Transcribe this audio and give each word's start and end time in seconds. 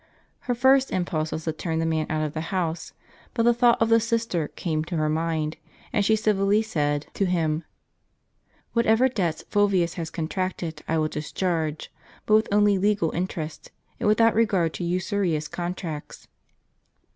Her 0.49 0.55
first 0.55 0.89
impulse 0.89 1.31
was 1.31 1.43
to 1.43 1.51
turn 1.53 1.77
the 1.77 1.85
man 1.85 2.07
out 2.09 2.23
of 2.25 2.33
the 2.33 2.41
house; 2.49 2.93
but 3.35 3.43
the 3.43 3.53
thought 3.53 3.79
of 3.79 3.89
the 3.89 3.99
sister 3.99 4.47
came 4.47 4.83
to 4.85 4.95
her 4.97 5.09
mind, 5.09 5.57
and 5.93 6.03
yhe 6.03 6.15
civilly 6.17 6.63
said 6.63 7.05
to 7.13 7.27
him: 7.27 7.63
"Whatever 8.73 9.07
debts. 9.07 9.43
Fulvius 9.51 9.93
has 10.01 10.09
contracted 10.09 10.81
I 10.87 10.97
will 10.97 11.07
discharge; 11.07 11.91
but 12.25 12.33
with 12.33 12.47
only 12.51 12.79
legal 12.79 13.11
interest, 13.11 13.69
and 13.99 14.07
without 14.09 14.33
regard 14.33 14.73
to 14.73 14.83
usurious 14.83 15.47
contracts." 15.47 16.27